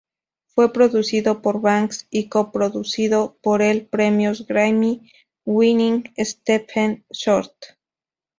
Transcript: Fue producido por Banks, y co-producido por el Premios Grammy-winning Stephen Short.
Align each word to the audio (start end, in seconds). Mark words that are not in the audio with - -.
Fue 0.47 0.73
producido 0.73 1.43
por 1.43 1.61
Banks, 1.61 2.07
y 2.09 2.27
co-producido 2.27 3.37
por 3.39 3.61
el 3.61 3.85
Premios 3.85 4.47
Grammy-winning 4.47 6.11
Stephen 6.19 7.05
Short. 7.11 7.53